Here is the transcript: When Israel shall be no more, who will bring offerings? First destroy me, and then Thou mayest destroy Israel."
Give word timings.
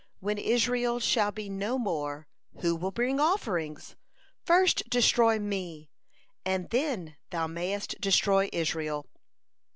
When 0.19 0.39
Israel 0.39 0.99
shall 0.99 1.31
be 1.31 1.47
no 1.47 1.77
more, 1.77 2.27
who 2.61 2.75
will 2.75 2.89
bring 2.89 3.19
offerings? 3.19 3.95
First 4.43 4.89
destroy 4.89 5.37
me, 5.37 5.91
and 6.43 6.67
then 6.71 7.17
Thou 7.29 7.45
mayest 7.45 8.01
destroy 8.01 8.49
Israel." 8.51 9.05